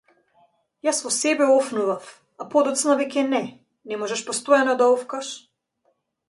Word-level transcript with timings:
Јас 0.85 1.01
во 1.07 1.11
себе 1.17 1.49
офнував, 1.55 2.07
а 2.43 2.47
подоцна 2.55 2.97
веќе 3.03 3.27
не, 3.35 3.43
не 3.93 4.01
можеш 4.05 4.25
постојано 4.31 4.77
да 4.81 4.89
офкаш. 4.97 5.31